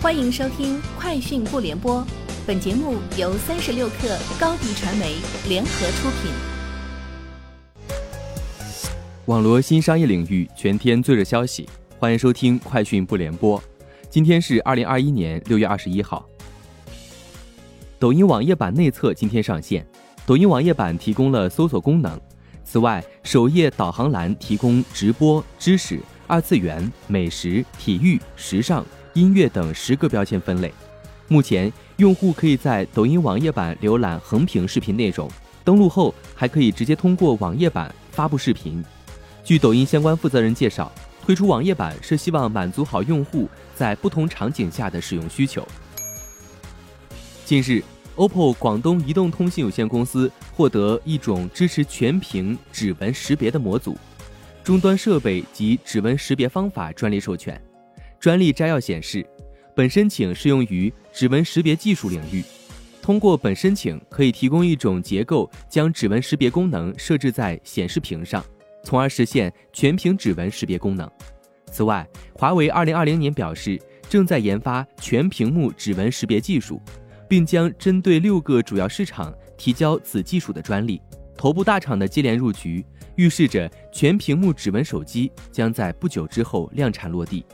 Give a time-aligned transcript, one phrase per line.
[0.00, 2.00] 欢迎收听《快讯不联播》，
[2.46, 5.16] 本节目由三十六克高低传媒
[5.48, 6.30] 联合出品。
[9.26, 13.58] 网罗新商业领域全天最热消息，欢迎收听《快讯不联播》。
[14.08, 16.24] 今天是二零二一年六月二十一号。
[17.98, 19.84] 抖音网页版内测今天上线，
[20.24, 22.18] 抖音网页版提供了搜索功能。
[22.64, 28.86] 此外，首页导航栏提供直播、知识、二次元、美食、体育、时尚。
[29.18, 30.72] 音乐等十个标签分类。
[31.26, 35.28] 目前，用户可以在抖音网页版浏览横屏视频内容，
[35.64, 38.82] 登录后还可以直接通过网页版发布视频。
[39.44, 40.90] 据抖音相关负责人介绍，
[41.26, 45.66] 推出网页版是希望满足好用户在不同场景下的使用需求。
[47.44, 47.82] 近日
[48.14, 53.98] ，OPPO 广东移动通信有限公司获得一种支持全屏指纹识别的模组，
[54.62, 57.60] 终端设备及指纹识别方法专利授权。
[58.20, 59.24] 专利摘要显示，
[59.74, 62.42] 本申请适用于指纹识别技术领域。
[63.00, 68.44] 通过本申请，可以提供一种结构，将指纹识别功能设置在显示屏上，
[68.82, 71.10] 从而实现全屏指纹识别功能。
[71.70, 76.82] 此外，华为2020年表示，正在研发全屏幕指纹识别技术，
[77.28, 81.00] 并将针对六个主要市场提交此技术的专利。
[81.36, 87.44] 头部大厂的接连入局，预示着全屏幕指纹手机将在不久之后量产落地。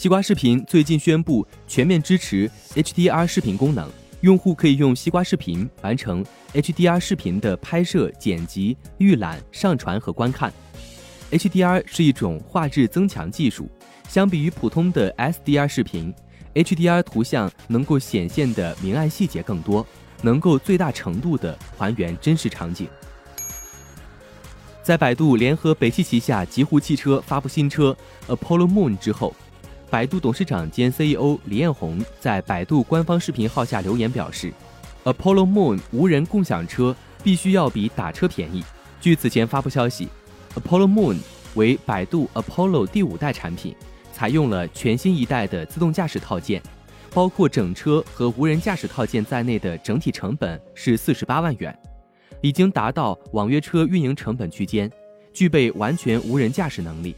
[0.00, 3.86] 西瓜视频最近宣布全面支持 HDR 视频功能，
[4.22, 10.50] 用户可以用西瓜视频完成 HDR 视频的拍摄、剪辑、预览、上传和观看。
[11.30, 13.68] HDR 是一种画质增强技术，
[14.08, 16.14] 相比于普通的 SDR 视频
[16.54, 19.86] ，HDR 图像能够显现的明暗细节更多，
[20.22, 22.88] 能够最大程度的还原真实场景。
[24.82, 27.94] 在百度联合北汽旗下极狐汽车发布新车
[28.28, 29.36] Apollo Moon 之后。
[29.90, 34.52] 百度董事长兼 CEO 李彦宏在百度官方视频号下留言表示
[35.02, 38.62] ：“Apollo Moon 无人共享车必须要比打车便宜。”
[39.00, 40.08] 据此前发布消息
[40.54, 41.18] ，Apollo Moon
[41.56, 43.74] 为百度 Apollo 第五代产品，
[44.12, 46.62] 采用了全新一代的自动驾驶套件，
[47.12, 51.76] 包括整车和无人驾驶套件在内的整体成本是四十八万元，
[52.40, 54.88] 已经达到网约车运营成本区间，
[55.32, 57.16] 具备完全无人驾驶能力。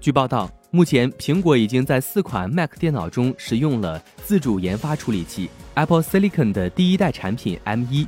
[0.00, 0.50] 据报道。
[0.72, 8.06] 目前，苹果已经在四款 Mac 电脑中使用了自主研发处理器 Apple Silicon 的第一代产品 M1。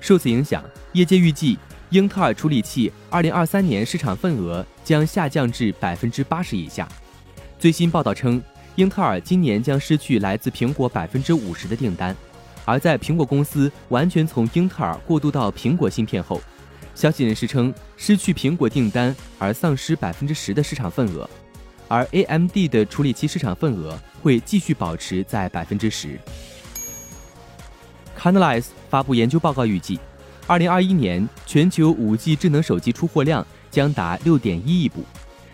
[0.00, 0.64] 受此影响，
[0.94, 1.58] 业界预计
[1.90, 6.88] 英特尔处理器2023年市场份额将下降至百分之八十以下。
[7.58, 8.42] 最新报道称，
[8.76, 12.16] 英特尔今年将失去来自苹果百分之五十的订单。
[12.64, 16.40] 而在苹果公司完全从英特尔过渡到苹果芯片后，
[16.94, 21.28] 消息人士称，失去苹果订单而丧失百分之十的市场份额。
[21.88, 26.18] 而 AMD 的处理器市场份额会继续保持在百分之十。
[28.16, 29.98] Canalys 发布研究报告，预计，
[30.46, 35.02] 二零二一年全球五 G 智能手机出货量将达六点一亿部，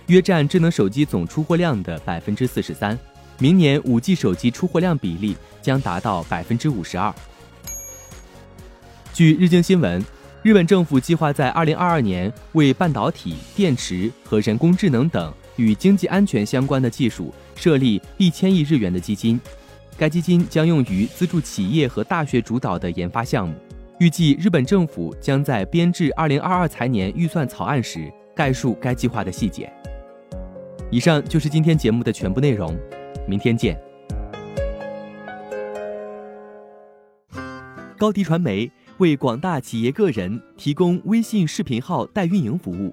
[0.07, 2.99] 约占智能手机总出货量的百分之四十三。
[3.39, 7.15] 明年五 G 手机出货量比例将达到百分之五十二。
[9.13, 10.05] 据日经新闻，
[10.43, 15.33] 日本政府计划在二零二二年为半导体、电池和人工智能等。
[15.57, 19.41] 与经济安全相关的技术设立一千亿日元的基金，
[19.97, 23.55] 该基金将用于资助企业和大学主导的研发项目。
[24.01, 29.73] 预计日本政府将在编制二零二二财年预算草案时概述该计划的细节。
[30.91, 32.77] 以上就是今天节目的全部内容，
[33.27, 33.81] 明天见。
[37.97, 42.93] 高迪传媒为广大企业个人提供微信视频号代运营服务。